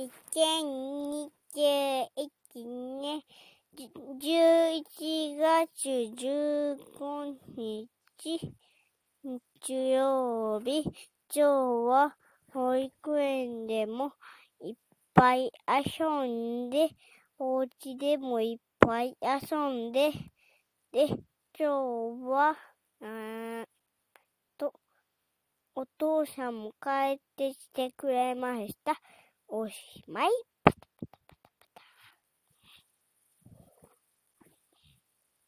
[0.00, 0.08] 2021
[2.54, 3.22] 年
[3.76, 4.82] 11
[5.36, 8.40] 月15日
[9.22, 10.94] 日曜日、今
[11.34, 12.16] 日は
[12.50, 14.14] 保育園でも
[14.62, 14.74] いっ
[15.12, 16.88] ぱい遊んで、
[17.38, 20.12] お家でもいっぱい遊んで、
[20.92, 21.18] で、今
[21.58, 21.64] 日
[22.26, 22.56] は、
[23.02, 23.66] うーん
[24.56, 24.72] と、
[25.74, 28.98] お父さんも帰ってきてくれました。
[29.52, 30.28] おしまい。